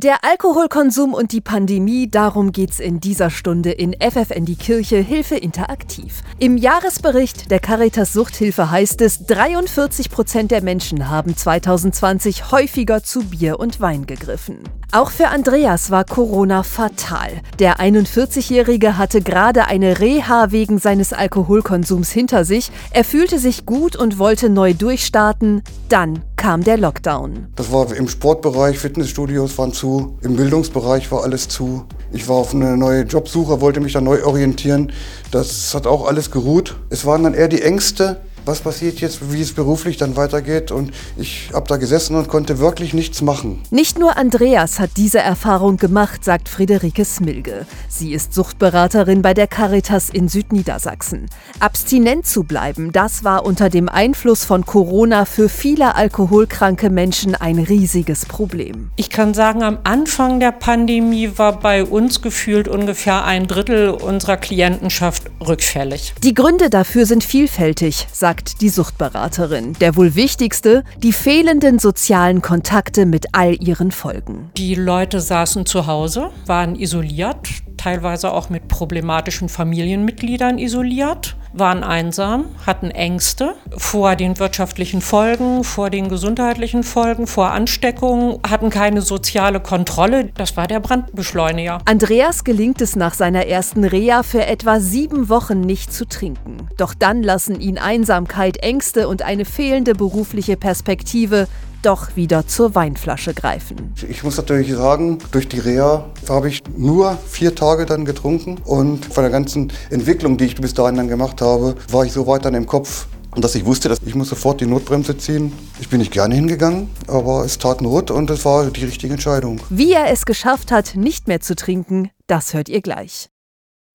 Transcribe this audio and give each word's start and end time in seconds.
Der 0.00 0.22
Alkoholkonsum 0.22 1.12
und 1.12 1.32
die 1.32 1.40
Pandemie, 1.40 2.08
darum 2.08 2.52
geht's 2.52 2.78
in 2.78 3.00
dieser 3.00 3.30
Stunde 3.30 3.72
in 3.72 3.96
FFN 3.98 4.44
die 4.44 4.54
Kirche 4.54 4.98
Hilfe 4.98 5.34
interaktiv. 5.34 6.22
Im 6.38 6.56
Jahresbericht 6.56 7.50
der 7.50 7.58
Caritas 7.58 8.12
Suchthilfe 8.12 8.70
heißt 8.70 9.00
es, 9.00 9.26
43 9.26 10.08
Prozent 10.08 10.52
der 10.52 10.62
Menschen 10.62 11.10
haben 11.10 11.36
2020 11.36 12.52
häufiger 12.52 13.02
zu 13.02 13.24
Bier 13.24 13.58
und 13.58 13.80
Wein 13.80 14.06
gegriffen. 14.06 14.58
Auch 14.92 15.10
für 15.10 15.30
Andreas 15.30 15.90
war 15.90 16.04
Corona 16.04 16.62
fatal. 16.62 17.32
Der 17.58 17.80
41-Jährige 17.80 18.98
hatte 18.98 19.20
gerade 19.20 19.66
eine 19.66 19.98
Reha 19.98 20.52
wegen 20.52 20.78
seines 20.78 21.12
Alkoholkonsums 21.12 22.12
hinter 22.12 22.44
sich. 22.44 22.70
Er 22.92 23.02
fühlte 23.02 23.40
sich 23.40 23.66
gut 23.66 23.96
und 23.96 24.20
wollte 24.20 24.48
neu 24.48 24.74
durchstarten. 24.74 25.64
Dann 25.88 26.22
kam 26.38 26.62
der 26.62 26.78
Lockdown. 26.78 27.48
Das 27.56 27.70
war 27.72 27.92
im 27.94 28.08
Sportbereich, 28.08 28.78
Fitnessstudios 28.78 29.58
waren 29.58 29.72
zu, 29.72 30.16
im 30.22 30.36
Bildungsbereich 30.36 31.10
war 31.10 31.24
alles 31.24 31.48
zu. 31.48 31.84
Ich 32.12 32.28
war 32.28 32.36
auf 32.36 32.54
eine 32.54 32.76
neue 32.76 33.02
Jobsuche, 33.02 33.60
wollte 33.60 33.80
mich 33.80 33.92
da 33.92 34.00
neu 34.00 34.24
orientieren. 34.24 34.92
Das 35.32 35.74
hat 35.74 35.86
auch 35.86 36.06
alles 36.06 36.30
geruht. 36.30 36.76
Es 36.88 37.04
waren 37.04 37.24
dann 37.24 37.34
eher 37.34 37.48
die 37.48 37.60
Ängste, 37.60 38.20
was 38.48 38.60
passiert 38.62 39.00
jetzt, 39.00 39.30
wie 39.30 39.42
es 39.42 39.52
beruflich 39.52 39.98
dann 39.98 40.16
weitergeht. 40.16 40.72
Und 40.72 40.90
ich 41.16 41.50
habe 41.52 41.68
da 41.68 41.76
gesessen 41.76 42.16
und 42.16 42.28
konnte 42.28 42.58
wirklich 42.58 42.94
nichts 42.94 43.20
machen. 43.20 43.60
Nicht 43.70 43.98
nur 43.98 44.16
Andreas 44.16 44.80
hat 44.80 44.90
diese 44.96 45.18
Erfahrung 45.18 45.76
gemacht, 45.76 46.24
sagt 46.24 46.48
Friederike 46.48 47.04
Smilge. 47.04 47.66
Sie 47.88 48.12
ist 48.12 48.32
Suchtberaterin 48.32 49.20
bei 49.20 49.34
der 49.34 49.46
Caritas 49.46 50.08
in 50.08 50.28
Südniedersachsen. 50.28 51.26
Abstinent 51.60 52.26
zu 52.26 52.42
bleiben, 52.42 52.90
das 52.90 53.22
war 53.22 53.44
unter 53.44 53.68
dem 53.68 53.88
Einfluss 53.88 54.44
von 54.44 54.64
Corona 54.64 55.26
für 55.26 55.50
viele 55.50 55.94
alkoholkranke 55.94 56.88
Menschen 56.88 57.34
ein 57.34 57.58
riesiges 57.58 58.24
Problem. 58.24 58.90
Ich 58.96 59.10
kann 59.10 59.34
sagen, 59.34 59.62
am 59.62 59.78
Anfang 59.84 60.40
der 60.40 60.52
Pandemie 60.52 61.32
war 61.36 61.60
bei 61.60 61.84
uns 61.84 62.22
gefühlt 62.22 62.66
ungefähr 62.66 63.26
ein 63.26 63.46
Drittel 63.46 63.90
unserer 63.90 64.38
Klientenschaft 64.38 65.24
rückfällig. 65.46 66.14
Die 66.24 66.32
Gründe 66.32 66.70
dafür 66.70 67.04
sind 67.04 67.24
vielfältig, 67.24 68.06
sagt 68.10 68.37
sagt 68.38 68.60
die 68.60 68.68
Suchtberaterin. 68.68 69.72
Der 69.80 69.96
wohl 69.96 70.14
wichtigste, 70.14 70.84
die 70.98 71.12
fehlenden 71.12 71.80
sozialen 71.80 72.40
Kontakte 72.40 73.04
mit 73.04 73.26
all 73.32 73.60
ihren 73.60 73.90
Folgen. 73.90 74.50
Die 74.56 74.76
Leute 74.76 75.20
saßen 75.20 75.66
zu 75.66 75.86
Hause, 75.86 76.30
waren 76.46 76.76
isoliert, 76.76 77.48
teilweise 77.76 78.32
auch 78.32 78.48
mit 78.48 78.68
problematischen 78.68 79.48
Familienmitgliedern 79.48 80.58
isoliert, 80.58 81.36
waren 81.52 81.82
einsam, 81.82 82.46
hatten 82.66 82.90
Ängste 82.90 83.54
vor 83.76 84.16
den 84.16 84.38
wirtschaftlichen 84.38 85.00
Folgen, 85.00 85.64
vor 85.64 85.90
den 85.90 86.08
gesundheitlichen 86.08 86.82
Folgen, 86.82 87.26
vor 87.26 87.50
Ansteckungen, 87.50 88.38
hatten 88.48 88.70
keine 88.70 89.02
soziale 89.02 89.60
Kontrolle. 89.60 90.30
Das 90.36 90.56
war 90.56 90.66
der 90.66 90.80
Brandbeschleuniger. 90.80 91.78
Andreas 91.84 92.44
gelingt 92.44 92.80
es 92.80 92.96
nach 92.96 93.14
seiner 93.14 93.46
ersten 93.46 93.84
Reha 93.84 94.22
für 94.22 94.46
etwa 94.46 94.80
sieben 94.80 95.28
Wochen 95.28 95.60
nicht 95.60 95.92
zu 95.92 96.06
trinken. 96.06 96.68
Doch 96.76 96.94
dann 96.94 97.22
lassen 97.22 97.60
ihn 97.60 97.78
Einsamkeit, 97.78 98.58
Ängste 98.58 99.08
und 99.08 99.22
eine 99.22 99.44
fehlende 99.44 99.94
berufliche 99.94 100.56
Perspektive 100.56 101.48
doch 101.82 102.16
wieder 102.16 102.46
zur 102.46 102.74
Weinflasche 102.74 103.34
greifen. 103.34 103.92
Ich 104.08 104.24
muss 104.24 104.36
natürlich 104.36 104.72
sagen, 104.72 105.18
durch 105.32 105.48
die 105.48 105.58
Reha 105.58 106.04
habe 106.28 106.48
ich 106.48 106.62
nur 106.76 107.18
vier 107.28 107.54
Tage 107.54 107.86
dann 107.86 108.04
getrunken 108.04 108.58
und 108.64 109.04
von 109.04 109.22
der 109.22 109.30
ganzen 109.30 109.72
Entwicklung, 109.90 110.36
die 110.36 110.46
ich 110.46 110.56
bis 110.56 110.74
dahin 110.74 110.96
dann 110.96 111.08
gemacht 111.08 111.40
habe, 111.40 111.74
war 111.90 112.04
ich 112.04 112.12
so 112.12 112.26
weit 112.26 112.44
dann 112.44 112.54
im 112.54 112.66
Kopf, 112.66 113.06
dass 113.36 113.54
ich 113.54 113.64
wusste, 113.64 113.88
dass 113.88 114.00
ich 114.04 114.14
muss 114.14 114.28
sofort 114.28 114.60
die 114.60 114.66
Notbremse 114.66 115.16
ziehen. 115.16 115.52
Ich 115.80 115.88
bin 115.88 115.98
nicht 115.98 116.12
gerne 116.12 116.34
hingegangen, 116.34 116.88
aber 117.06 117.44
es 117.44 117.58
tat 117.58 117.80
Not 117.80 118.10
und 118.10 118.30
es 118.30 118.44
war 118.44 118.66
die 118.70 118.84
richtige 118.84 119.12
Entscheidung. 119.12 119.60
Wie 119.70 119.92
er 119.92 120.10
es 120.10 120.26
geschafft 120.26 120.72
hat, 120.72 120.96
nicht 120.96 121.28
mehr 121.28 121.40
zu 121.40 121.54
trinken, 121.54 122.10
das 122.26 122.54
hört 122.54 122.68
ihr 122.68 122.80
gleich. 122.80 123.30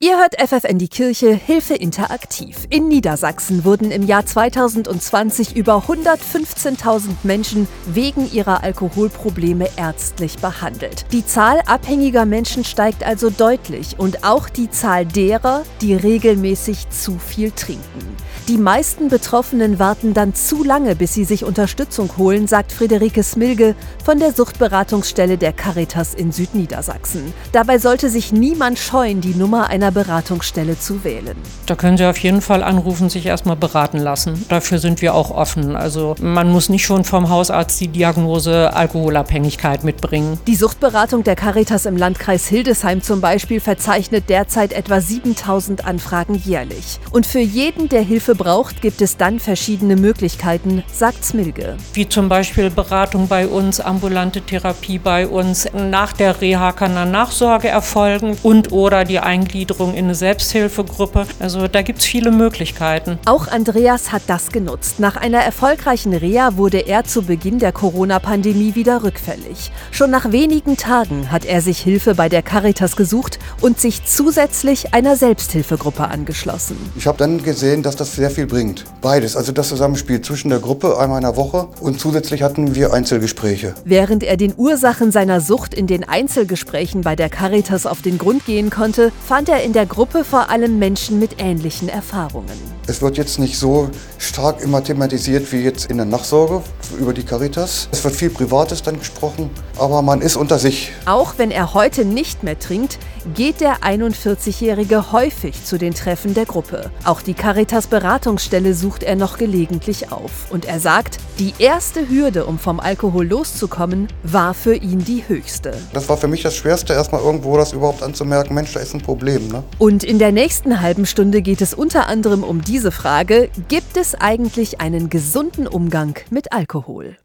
Ihr 0.05 0.17
hört 0.17 0.35
FFN 0.35 0.79
die 0.79 0.89
Kirche 0.89 1.33
Hilfe 1.33 1.75
interaktiv. 1.75 2.67
In 2.69 2.89
Niedersachsen 2.89 3.63
wurden 3.63 3.89
im 3.89 4.03
Jahr 4.03 4.25
2020 4.25 5.55
über 5.55 5.85
115.000 5.87 7.11
Menschen 7.23 7.69
wegen 7.85 8.29
ihrer 8.29 8.63
Alkoholprobleme 8.63 9.69
ärztlich 9.77 10.39
behandelt. 10.39 11.05
Die 11.13 11.25
Zahl 11.25 11.61
abhängiger 11.67 12.25
Menschen 12.25 12.65
steigt 12.65 13.05
also 13.05 13.29
deutlich 13.29 13.97
und 13.97 14.25
auch 14.25 14.49
die 14.49 14.69
Zahl 14.69 15.05
derer, 15.05 15.63
die 15.79 15.95
regelmäßig 15.95 16.89
zu 16.89 17.17
viel 17.17 17.51
trinken. 17.51 18.17
Die 18.49 18.57
meisten 18.57 19.07
Betroffenen 19.07 19.79
warten 19.79 20.13
dann 20.13 20.35
zu 20.35 20.65
lange, 20.65 20.97
bis 20.97 21.13
sie 21.13 21.23
sich 21.23 21.45
Unterstützung 21.45 22.17
holen, 22.17 22.45
sagt 22.45 22.73
Friederike 22.73 23.23
Smilge 23.23 23.73
von 24.03 24.19
der 24.19 24.33
Suchtberatungsstelle 24.33 25.37
der 25.37 25.53
Caritas 25.53 26.13
in 26.13 26.33
Südniedersachsen. 26.33 27.33
Dabei 27.53 27.77
sollte 27.77 28.09
sich 28.09 28.33
niemand 28.33 28.79
scheuen, 28.79 29.21
die 29.21 29.33
Nummer 29.33 29.67
einer 29.69 29.92
Beratungsstelle 29.93 30.77
zu 30.77 31.03
wählen. 31.03 31.35
Da 31.65 31.75
können 31.75 31.97
Sie 31.97 32.05
auf 32.05 32.17
jeden 32.17 32.41
Fall 32.41 32.63
anrufen, 32.63 33.09
sich 33.09 33.25
erstmal 33.25 33.55
beraten 33.55 33.97
lassen. 33.97 34.45
Dafür 34.49 34.79
sind 34.79 35.01
wir 35.01 35.13
auch 35.13 35.31
offen. 35.31 35.75
Also 35.75 36.15
man 36.19 36.51
muss 36.51 36.69
nicht 36.69 36.85
schon 36.85 37.03
vom 37.03 37.29
Hausarzt 37.29 37.79
die 37.79 37.87
Diagnose 37.87 38.73
Alkoholabhängigkeit 38.73 39.83
mitbringen. 39.83 40.39
Die 40.47 40.55
Suchtberatung 40.55 41.23
der 41.23 41.35
Caritas 41.35 41.85
im 41.85 41.97
Landkreis 41.97 42.47
Hildesheim 42.47 43.01
zum 43.01 43.21
Beispiel 43.21 43.59
verzeichnet 43.59 44.25
derzeit 44.29 44.73
etwa 44.73 44.99
7000 44.99 45.85
Anfragen 45.85 46.35
jährlich. 46.35 46.99
Und 47.11 47.25
für 47.25 47.39
jeden, 47.39 47.89
der 47.89 48.01
Hilfe 48.01 48.35
braucht, 48.35 48.81
gibt 48.81 49.01
es 49.01 49.17
dann 49.17 49.39
verschiedene 49.39 49.95
Möglichkeiten, 49.95 50.83
sagt 50.91 51.23
Smilge. 51.23 51.77
Wie 51.93 52.09
zum 52.09 52.29
Beispiel 52.29 52.69
Beratung 52.69 53.27
bei 53.27 53.47
uns, 53.47 53.79
ambulante 53.79 54.41
Therapie 54.41 54.97
bei 54.97 55.27
uns. 55.27 55.67
Nach 55.73 56.13
der 56.13 56.41
Reha 56.41 56.71
kann 56.71 56.95
dann 56.95 57.11
Nachsorge 57.11 57.67
erfolgen 57.67 58.37
und 58.43 58.71
oder 58.71 59.03
die 59.03 59.19
Eingliederung 59.19 59.82
in 59.91 60.05
eine 60.05 60.15
Selbsthilfegruppe. 60.15 61.27
Also 61.39 61.67
da 61.67 61.81
gibt 61.81 61.99
es 61.99 62.05
viele 62.05 62.31
Möglichkeiten. 62.31 63.19
Auch 63.25 63.47
Andreas 63.47 64.11
hat 64.11 64.23
das 64.27 64.51
genutzt. 64.51 64.99
Nach 64.99 65.17
einer 65.17 65.39
erfolgreichen 65.39 66.13
Reha 66.13 66.57
wurde 66.57 66.79
er 66.79 67.03
zu 67.03 67.23
Beginn 67.23 67.59
der 67.59 67.71
Corona-Pandemie 67.71 68.75
wieder 68.75 69.03
rückfällig. 69.03 69.71
Schon 69.91 70.11
nach 70.11 70.31
wenigen 70.31 70.77
Tagen 70.77 71.31
hat 71.31 71.45
er 71.45 71.61
sich 71.61 71.79
Hilfe 71.79 72.15
bei 72.15 72.29
der 72.29 72.41
Caritas 72.41 72.95
gesucht 72.95 73.39
und 73.61 73.79
sich 73.79 74.05
zusätzlich 74.05 74.93
einer 74.93 75.15
Selbsthilfegruppe 75.15 76.07
angeschlossen. 76.07 76.77
Ich 76.95 77.07
habe 77.07 77.17
dann 77.17 77.43
gesehen, 77.43 77.83
dass 77.83 77.95
das 77.95 78.15
sehr 78.15 78.29
viel 78.29 78.45
bringt. 78.45 78.85
Beides, 79.01 79.35
also 79.35 79.51
das 79.51 79.69
Zusammenspiel 79.69 80.21
zwischen 80.21 80.49
der 80.49 80.59
Gruppe 80.59 80.97
einmal 80.97 81.17
in 81.17 81.25
der 81.25 81.35
Woche 81.35 81.67
und 81.79 81.99
zusätzlich 81.99 82.43
hatten 82.43 82.75
wir 82.75 82.93
Einzelgespräche. 82.93 83.73
Während 83.85 84.23
er 84.23 84.37
den 84.37 84.53
Ursachen 84.55 85.11
seiner 85.11 85.41
Sucht 85.41 85.73
in 85.73 85.87
den 85.87 86.07
Einzelgesprächen 86.07 87.01
bei 87.01 87.15
der 87.15 87.29
Caritas 87.29 87.85
auf 87.85 88.01
den 88.01 88.17
Grund 88.17 88.45
gehen 88.45 88.69
konnte, 88.69 89.11
fand 89.25 89.49
er 89.49 89.62
in 89.63 89.73
der 89.73 89.85
Gruppe 89.85 90.23
vor 90.23 90.49
allem 90.49 90.77
Menschen 90.77 91.19
mit 91.19 91.41
ähnlichen 91.41 91.87
Erfahrungen. 91.87 92.51
Es 92.85 93.01
wird 93.01 93.17
jetzt 93.17 93.39
nicht 93.39 93.57
so 93.57 93.89
stark 94.17 94.61
immer 94.61 94.83
thematisiert 94.83 95.51
wie 95.53 95.61
jetzt 95.61 95.85
in 95.85 95.97
der 95.97 96.05
Nachsorge 96.05 96.61
über 96.99 97.13
die 97.13 97.23
Caritas. 97.23 97.87
Es 97.91 98.03
wird 98.03 98.15
viel 98.15 98.29
Privates 98.29 98.83
dann 98.83 98.99
gesprochen, 98.99 99.49
aber 99.77 100.01
man 100.01 100.21
ist 100.21 100.35
unter 100.35 100.59
sich. 100.59 100.91
Auch 101.05 101.35
wenn 101.37 101.49
er 101.49 101.73
heute 101.73 102.03
nicht 102.03 102.43
mehr 102.43 102.59
trinkt, 102.59 102.99
geht 103.33 103.61
der 103.61 103.79
41-Jährige 103.79 105.11
häufig 105.11 105.63
zu 105.63 105.77
den 105.77 105.93
Treffen 105.93 106.33
der 106.33 106.45
Gruppe. 106.45 106.91
Auch 107.03 107.21
die 107.21 107.33
Caritas 107.33 107.87
Beratungsstelle 107.87 108.73
sucht 108.73 109.03
er 109.03 109.15
noch 109.15 109.37
gelegentlich 109.37 110.11
auf. 110.11 110.51
Und 110.51 110.65
er 110.65 110.79
sagt, 110.79 111.17
die 111.39 111.53
erste 111.59 112.09
Hürde, 112.09 112.45
um 112.45 112.59
vom 112.59 112.79
Alkohol 112.79 113.27
loszukommen, 113.27 114.07
war 114.23 114.53
für 114.53 114.75
ihn 114.75 114.99
die 115.03 115.23
höchste. 115.27 115.73
Das 115.93 116.09
war 116.09 116.17
für 116.17 116.27
mich 116.27 116.43
das 116.43 116.55
Schwerste, 116.55 116.93
erstmal 116.93 117.21
irgendwo 117.21 117.57
das 117.57 117.73
überhaupt 117.73 118.03
anzumerken, 118.03 118.53
Mensch, 118.53 118.73
da 118.73 118.79
ist 118.79 118.93
ein 118.93 119.01
Problem. 119.01 119.47
Ne? 119.47 119.63
Und 119.77 120.03
in 120.03 120.19
der 120.19 120.31
nächsten 120.31 120.81
halben 120.81 121.05
Stunde 121.05 121.41
geht 121.41 121.61
es 121.61 121.73
unter 121.73 122.07
anderem 122.07 122.43
um 122.43 122.61
diese 122.61 122.91
Frage, 122.91 123.49
gibt 123.67 123.97
es 123.97 124.15
eigentlich 124.15 124.81
einen 124.81 125.09
gesunden 125.09 125.67
Umgang 125.67 126.19
mit 126.29 126.53
Alkohol? 126.53 127.17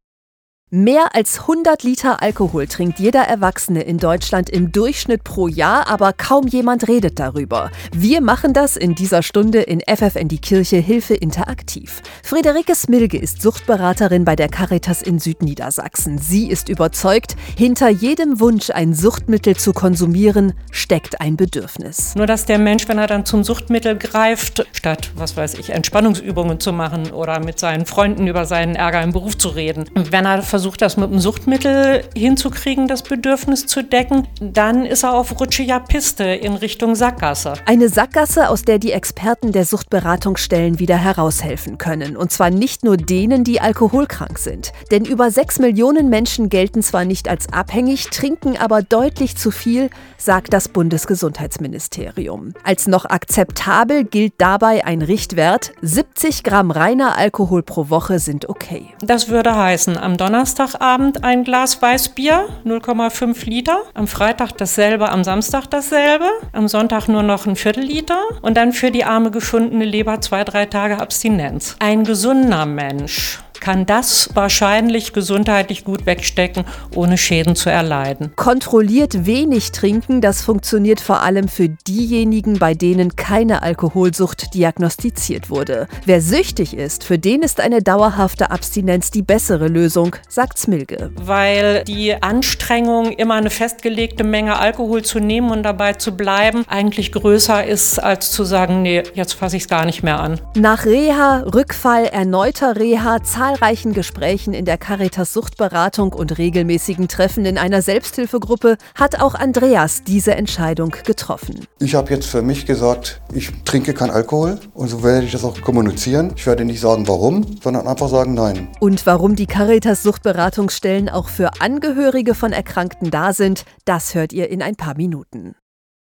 Mehr 0.70 1.14
als 1.14 1.40
100 1.40 1.82
Liter 1.82 2.20
Alkohol 2.20 2.66
trinkt 2.66 2.98
jeder 2.98 3.22
Erwachsene 3.22 3.80
in 3.80 3.96
Deutschland 3.96 4.50
im 4.50 4.70
Durchschnitt 4.70 5.24
pro 5.24 5.48
Jahr, 5.48 5.88
aber 5.88 6.12
kaum 6.12 6.46
jemand 6.46 6.88
redet 6.88 7.18
darüber. 7.18 7.70
Wir 7.90 8.20
machen 8.20 8.52
das 8.52 8.76
in 8.76 8.94
dieser 8.94 9.22
Stunde 9.22 9.62
in 9.62 9.80
FFN 9.80 10.28
die 10.28 10.42
Kirche 10.42 10.76
Hilfe 10.76 11.14
interaktiv. 11.14 12.02
Friederike 12.22 12.74
Smilge 12.74 13.16
ist 13.16 13.40
Suchtberaterin 13.40 14.26
bei 14.26 14.36
der 14.36 14.50
Caritas 14.50 15.00
in 15.00 15.18
Südniedersachsen. 15.18 16.18
Sie 16.18 16.50
ist 16.50 16.68
überzeugt, 16.68 17.34
hinter 17.56 17.88
jedem 17.88 18.38
Wunsch, 18.38 18.68
ein 18.68 18.92
Suchtmittel 18.92 19.56
zu 19.56 19.72
konsumieren, 19.72 20.52
steckt 20.70 21.22
ein 21.22 21.38
Bedürfnis. 21.38 22.14
Nur 22.14 22.26
dass 22.26 22.44
der 22.44 22.58
Mensch, 22.58 22.86
wenn 22.88 22.98
er 22.98 23.06
dann 23.06 23.24
zum 23.24 23.42
Suchtmittel 23.42 23.96
greift, 23.96 24.66
statt, 24.72 25.12
was 25.16 25.34
weiß 25.34 25.54
ich, 25.54 25.70
Entspannungsübungen 25.70 26.60
zu 26.60 26.74
machen 26.74 27.10
oder 27.12 27.40
mit 27.40 27.58
seinen 27.58 27.86
Freunden 27.86 28.26
über 28.26 28.44
seinen 28.44 28.74
Ärger 28.74 29.02
im 29.02 29.12
Beruf 29.12 29.38
zu 29.38 29.48
reden, 29.48 29.88
wenn 29.94 30.26
er 30.26 30.42
versucht 30.58 30.82
das 30.82 30.96
mit 30.96 31.08
einem 31.08 31.20
Suchtmittel 31.20 32.02
hinzukriegen, 32.16 32.88
das 32.88 33.04
Bedürfnis 33.04 33.68
zu 33.68 33.84
decken, 33.84 34.26
dann 34.40 34.84
ist 34.84 35.04
er 35.04 35.14
auf 35.14 35.38
rutschiger 35.38 35.78
Piste 35.78 36.24
in 36.24 36.54
Richtung 36.54 36.96
Sackgasse. 36.96 37.52
Eine 37.64 37.88
Sackgasse, 37.88 38.48
aus 38.48 38.62
der 38.62 38.80
die 38.80 38.90
Experten 38.90 39.52
der 39.52 39.64
Suchtberatungsstellen 39.64 40.80
wieder 40.80 40.96
heraushelfen 40.96 41.78
können. 41.78 42.16
Und 42.16 42.32
zwar 42.32 42.50
nicht 42.50 42.82
nur 42.82 42.96
denen, 42.96 43.44
die 43.44 43.60
alkoholkrank 43.60 44.36
sind. 44.36 44.72
Denn 44.90 45.04
über 45.04 45.30
sechs 45.30 45.60
Millionen 45.60 46.08
Menschen 46.08 46.48
gelten 46.48 46.82
zwar 46.82 47.04
nicht 47.04 47.28
als 47.28 47.52
abhängig, 47.52 48.10
trinken 48.10 48.56
aber 48.56 48.82
deutlich 48.82 49.36
zu 49.36 49.52
viel, 49.52 49.90
sagt 50.16 50.52
das 50.52 50.68
Bundesgesundheitsministerium. 50.68 52.52
Als 52.64 52.88
noch 52.88 53.04
akzeptabel 53.04 54.02
gilt 54.02 54.32
dabei 54.38 54.84
ein 54.84 55.02
Richtwert, 55.02 55.70
70 55.82 56.42
Gramm 56.42 56.72
reiner 56.72 57.16
Alkohol 57.16 57.62
pro 57.62 57.90
Woche 57.90 58.18
sind 58.18 58.48
okay. 58.48 58.88
Das 59.00 59.28
würde 59.28 59.54
heißen, 59.54 59.96
am 59.96 60.16
Donnerstagabend 60.48 61.24
ein 61.24 61.44
Glas 61.44 61.82
Weißbier, 61.82 62.48
0,5 62.64 63.44
Liter, 63.44 63.82
am 63.92 64.06
Freitag 64.06 64.52
dasselbe, 64.56 65.10
am 65.10 65.22
Samstag 65.22 65.66
dasselbe, 65.66 66.24
am 66.52 66.68
Sonntag 66.68 67.06
nur 67.06 67.22
noch 67.22 67.46
ein 67.46 67.54
Viertel 67.54 67.84
Liter 67.84 68.18
und 68.40 68.56
dann 68.56 68.72
für 68.72 68.90
die 68.90 69.04
arme 69.04 69.30
gefundene 69.30 69.84
Leber 69.84 70.22
zwei, 70.22 70.44
drei 70.44 70.64
Tage 70.64 71.00
Abstinenz. 71.00 71.76
Ein 71.80 72.02
gesunder 72.04 72.64
Mensch 72.64 73.40
kann 73.60 73.86
das 73.86 74.30
wahrscheinlich 74.34 75.12
gesundheitlich 75.12 75.84
gut 75.84 76.06
wegstecken, 76.06 76.64
ohne 76.94 77.18
Schäden 77.18 77.56
zu 77.56 77.70
erleiden. 77.70 78.32
Kontrolliert 78.36 79.26
wenig 79.26 79.72
trinken, 79.72 80.20
das 80.20 80.42
funktioniert 80.42 81.00
vor 81.00 81.22
allem 81.22 81.48
für 81.48 81.68
diejenigen, 81.68 82.58
bei 82.58 82.74
denen 82.74 83.16
keine 83.16 83.62
Alkoholsucht 83.62 84.54
diagnostiziert 84.54 85.50
wurde. 85.50 85.88
Wer 86.04 86.20
süchtig 86.20 86.76
ist, 86.76 87.04
für 87.04 87.18
den 87.18 87.42
ist 87.42 87.60
eine 87.60 87.82
dauerhafte 87.82 88.50
Abstinenz 88.50 89.10
die 89.10 89.22
bessere 89.22 89.68
Lösung, 89.68 90.16
sagt 90.28 90.58
Smilge. 90.58 91.10
Weil 91.16 91.84
die 91.84 92.20
Anstrengung, 92.22 93.12
immer 93.12 93.34
eine 93.34 93.50
festgelegte 93.50 94.24
Menge 94.24 94.58
Alkohol 94.58 95.02
zu 95.02 95.18
nehmen 95.20 95.50
und 95.50 95.62
dabei 95.62 95.94
zu 95.94 96.16
bleiben, 96.16 96.64
eigentlich 96.68 97.12
größer 97.12 97.64
ist, 97.66 97.98
als 97.98 98.30
zu 98.32 98.44
sagen, 98.44 98.82
nee, 98.82 99.02
jetzt 99.14 99.34
fasse 99.34 99.56
ich 99.56 99.64
es 99.64 99.68
gar 99.68 99.84
nicht 99.84 100.02
mehr 100.02 100.20
an. 100.20 100.40
Nach 100.56 100.84
Reha, 100.84 101.44
Rückfall, 101.54 102.06
erneuter 102.06 102.76
Reha, 102.76 103.22
zahlreichen 103.48 103.94
Gesprächen 103.94 104.52
in 104.52 104.66
der 104.66 104.76
Caritas 104.76 105.32
Suchtberatung 105.32 106.12
und 106.12 106.36
regelmäßigen 106.36 107.08
Treffen 107.08 107.46
in 107.46 107.56
einer 107.56 107.80
Selbsthilfegruppe 107.80 108.76
hat 108.94 109.22
auch 109.22 109.34
Andreas 109.34 110.04
diese 110.04 110.34
Entscheidung 110.34 110.94
getroffen. 111.06 111.66
Ich 111.78 111.94
habe 111.94 112.12
jetzt 112.12 112.26
für 112.26 112.42
mich 112.42 112.66
gesagt, 112.66 113.22
ich 113.32 113.50
trinke 113.64 113.94
keinen 113.94 114.10
Alkohol 114.10 114.60
und 114.74 114.88
so 114.88 115.02
werde 115.02 115.24
ich 115.24 115.32
das 115.32 115.44
auch 115.44 115.58
kommunizieren. 115.62 116.34
Ich 116.36 116.46
werde 116.46 116.66
nicht 116.66 116.80
sagen, 116.80 117.08
warum, 117.08 117.46
sondern 117.62 117.86
einfach 117.86 118.10
sagen, 118.10 118.34
nein. 118.34 118.68
Und 118.80 119.06
warum 119.06 119.34
die 119.34 119.46
Caritas 119.46 120.02
Suchtberatungsstellen 120.02 121.08
auch 121.08 121.30
für 121.30 121.62
Angehörige 121.62 122.34
von 122.34 122.52
Erkrankten 122.52 123.10
da 123.10 123.32
sind, 123.32 123.64
das 123.86 124.14
hört 124.14 124.34
ihr 124.34 124.50
in 124.50 124.60
ein 124.60 124.76
paar 124.76 124.94
Minuten. 124.94 125.54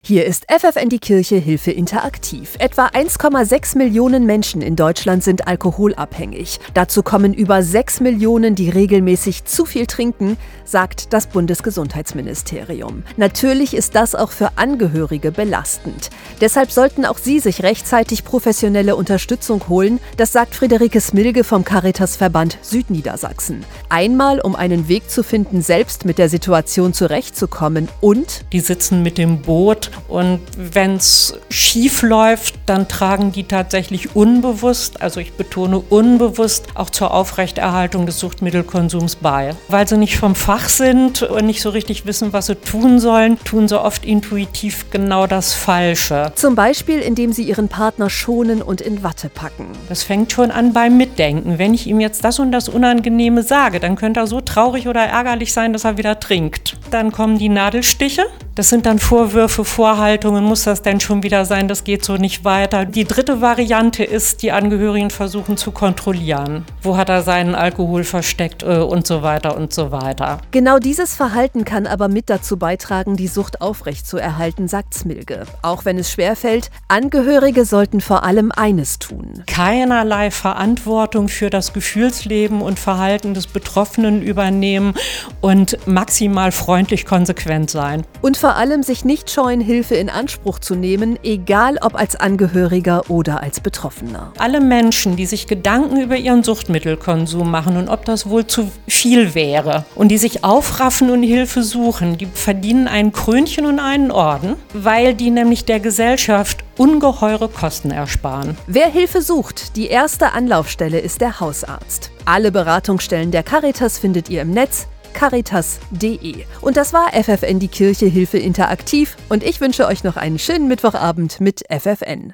Hier 0.05 0.25
ist 0.25 0.47
FFN 0.51 0.89
die 0.89 0.99
Kirche 0.99 1.37
Hilfe 1.37 1.71
interaktiv. 1.71 2.57
Etwa 2.59 2.87
1,6 2.87 3.77
Millionen 3.77 4.25
Menschen 4.25 4.61
in 4.61 4.75
Deutschland 4.75 5.23
sind 5.23 5.47
alkoholabhängig. 5.47 6.59
Dazu 6.73 7.03
kommen 7.03 7.33
über 7.33 7.63
6 7.63 8.01
Millionen, 8.01 8.53
die 8.53 8.69
regelmäßig 8.69 9.45
zu 9.45 9.63
viel 9.63 9.85
trinken, 9.85 10.35
sagt 10.65 11.13
das 11.13 11.27
Bundesgesundheitsministerium. 11.27 13.03
Natürlich 13.15 13.73
ist 13.73 13.95
das 13.95 14.13
auch 14.13 14.31
für 14.31 14.57
Angehörige 14.57 15.31
belastend. 15.31 16.09
Deshalb 16.41 16.69
sollten 16.71 17.05
auch 17.05 17.17
sie 17.17 17.39
sich 17.39 17.63
rechtzeitig 17.63 18.25
professionelle 18.25 18.97
Unterstützung 18.97 19.69
holen, 19.69 20.01
das 20.17 20.33
sagt 20.33 20.53
Friederike 20.53 20.99
Smilge 20.99 21.45
vom 21.45 21.63
Caritasverband 21.63 22.57
Südniedersachsen. 22.61 23.63
Einmal, 23.87 24.41
um 24.41 24.57
einen 24.57 24.89
Weg 24.89 25.09
zu 25.09 25.23
finden, 25.23 25.61
selbst 25.61 26.03
mit 26.03 26.17
der 26.17 26.27
Situation 26.27 26.93
zurechtzukommen 26.93 27.87
und 28.01 28.43
die 28.51 28.59
sitzen 28.59 29.01
mit 29.01 29.17
dem 29.17 29.41
Boot 29.41 29.91
und 30.07 30.39
wenn 30.57 30.95
es 30.95 31.37
schief 31.49 32.01
läuft, 32.01 32.55
dann 32.65 32.87
tragen 32.87 33.31
die 33.31 33.43
tatsächlich 33.45 34.15
unbewusst, 34.15 35.01
also 35.01 35.19
ich 35.19 35.33
betone 35.33 35.79
unbewusst, 35.79 36.67
auch 36.75 36.89
zur 36.89 37.13
Aufrechterhaltung 37.13 38.05
des 38.05 38.19
Suchtmittelkonsums 38.19 39.15
bei. 39.17 39.55
Weil 39.67 39.87
sie 39.87 39.97
nicht 39.97 40.17
vom 40.17 40.35
Fach 40.35 40.69
sind 40.69 41.21
und 41.23 41.45
nicht 41.45 41.61
so 41.61 41.69
richtig 41.69 42.05
wissen, 42.05 42.33
was 42.33 42.47
sie 42.47 42.55
tun 42.55 42.99
sollen, 42.99 43.37
tun 43.43 43.67
sie 43.67 43.79
oft 43.79 44.05
intuitiv 44.05 44.85
genau 44.91 45.27
das 45.27 45.53
Falsche. 45.53 46.31
Zum 46.35 46.55
Beispiel, 46.55 46.99
indem 46.99 47.33
sie 47.33 47.43
ihren 47.43 47.69
Partner 47.69 48.09
schonen 48.09 48.61
und 48.61 48.81
in 48.81 49.03
Watte 49.03 49.29
packen. 49.29 49.67
Das 49.89 50.03
fängt 50.03 50.31
schon 50.31 50.51
an 50.51 50.73
beim 50.73 50.97
Mitdenken. 50.97 51.57
Wenn 51.57 51.73
ich 51.73 51.87
ihm 51.87 51.99
jetzt 51.99 52.23
das 52.23 52.39
und 52.39 52.51
das 52.51 52.69
Unangenehme 52.69 53.43
sage, 53.43 53.79
dann 53.79 53.95
könnte 53.95 54.19
er 54.19 54.27
so 54.27 54.41
traurig 54.41 54.87
oder 54.87 55.01
ärgerlich 55.01 55.53
sein, 55.53 55.73
dass 55.73 55.85
er 55.85 55.97
wieder 55.97 56.19
trinkt. 56.19 56.75
Dann 56.93 57.11
kommen 57.11 57.39
die 57.39 57.49
Nadelstiche. 57.49 58.27
Das 58.53 58.69
sind 58.69 58.85
dann 58.85 58.99
Vorwürfe, 58.99 59.65
Vorhaltungen, 59.65 60.43
muss 60.43 60.65
das 60.65 60.83
denn 60.83 60.99
schon 60.99 61.23
wieder 61.23 61.43
sein, 61.43 61.67
das 61.67 61.83
geht 61.83 62.05
so 62.05 62.17
nicht 62.17 62.45
weiter. 62.45 62.85
Die 62.85 63.03
dritte 63.03 63.41
Variante 63.41 64.03
ist, 64.03 64.43
die 64.43 64.51
Angehörigen 64.51 65.09
versuchen 65.09 65.57
zu 65.57 65.71
kontrollieren. 65.71 66.63
Wo 66.83 66.95
hat 66.95 67.09
er 67.09 67.23
seinen 67.23 67.55
Alkohol 67.55 68.03
versteckt 68.03 68.61
äh, 68.61 68.77
und 68.77 69.07
so 69.07 69.23
weiter 69.23 69.57
und 69.57 69.73
so 69.73 69.91
weiter. 69.91 70.37
Genau 70.51 70.77
dieses 70.77 71.15
Verhalten 71.15 71.65
kann 71.65 71.87
aber 71.87 72.09
mit 72.09 72.29
dazu 72.29 72.57
beitragen, 72.57 73.17
die 73.17 73.27
Sucht 73.27 73.59
aufrechtzuerhalten, 73.59 74.67
sagt 74.67 74.93
Smilge. 74.93 75.45
Auch 75.63 75.85
wenn 75.85 75.97
es 75.97 76.11
schwerfällt, 76.11 76.69
Angehörige 76.89 77.65
sollten 77.65 78.01
vor 78.01 78.23
allem 78.23 78.51
eines 78.51 78.99
tun. 78.99 79.43
Keinerlei 79.47 80.29
Verantwortung 80.29 81.27
für 81.27 81.49
das 81.49 81.73
Gefühlsleben 81.73 82.61
und 82.61 82.77
Verhalten 82.77 83.33
des 83.33 83.47
Betroffenen 83.47 84.21
übernehmen 84.21 84.93
und 85.41 85.79
maximal 85.87 86.51
freundlich 86.83 87.05
konsequent 87.05 87.69
sein. 87.69 88.03
Und 88.21 88.35
vor 88.35 88.55
allem 88.57 88.83
sich 88.83 89.05
nicht 89.05 89.31
scheuen, 89.31 89.61
Hilfe 89.61 89.95
in 89.95 90.09
Anspruch 90.09 90.59
zu 90.59 90.75
nehmen, 90.75 91.17
egal 91.23 91.77
ob 91.79 91.95
als 91.95 92.17
Angehöriger 92.17 93.09
oder 93.09 93.41
als 93.41 93.61
Betroffener. 93.61 94.33
Alle 94.37 94.59
Menschen, 94.59 95.15
die 95.15 95.25
sich 95.25 95.47
Gedanken 95.47 96.01
über 96.01 96.17
ihren 96.17 96.43
Suchtmittelkonsum 96.43 97.49
machen 97.49 97.77
und 97.77 97.87
ob 97.87 98.03
das 98.03 98.27
wohl 98.27 98.47
zu 98.47 98.69
viel 98.85 99.33
wäre 99.33 99.85
und 99.95 100.09
die 100.09 100.17
sich 100.17 100.43
aufraffen 100.43 101.09
und 101.09 101.23
Hilfe 101.23 101.63
suchen, 101.63 102.17
die 102.17 102.25
verdienen 102.25 102.89
ein 102.89 103.13
Krönchen 103.13 103.65
und 103.65 103.79
einen 103.79 104.11
Orden, 104.11 104.55
weil 104.73 105.13
die 105.13 105.29
nämlich 105.29 105.63
der 105.63 105.79
Gesellschaft 105.79 106.65
ungeheure 106.77 107.47
Kosten 107.47 107.91
ersparen. 107.91 108.57
Wer 108.67 108.89
Hilfe 108.89 109.21
sucht, 109.21 109.77
die 109.77 109.87
erste 109.87 110.33
Anlaufstelle 110.33 110.99
ist 110.99 111.21
der 111.21 111.39
Hausarzt. 111.39 112.11
Alle 112.25 112.51
Beratungsstellen 112.51 113.31
der 113.31 113.43
Caritas 113.43 113.99
findet 113.99 114.29
ihr 114.29 114.41
im 114.41 114.51
Netz 114.51 114.87
caritas.de. 115.13 116.45
Und 116.61 116.77
das 116.77 116.93
war 116.93 117.11
FFN 117.13 117.59
die 117.59 117.67
Kirche 117.67 118.05
Hilfe 118.05 118.37
interaktiv 118.37 119.15
und 119.29 119.43
ich 119.43 119.61
wünsche 119.61 119.87
euch 119.87 120.03
noch 120.03 120.17
einen 120.17 120.39
schönen 120.39 120.67
Mittwochabend 120.67 121.39
mit 121.39 121.63
FFN. 121.69 122.33